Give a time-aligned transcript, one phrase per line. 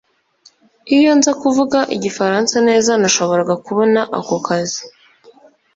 [0.97, 4.81] Iyo nza kuvuga igifaransa neza nashoboraga kubona ako kazi